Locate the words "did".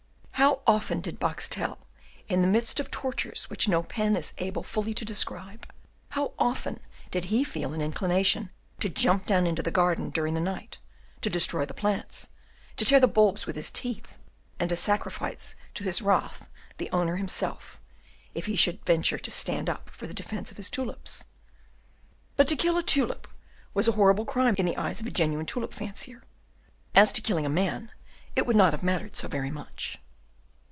1.01-1.19, 7.11-7.25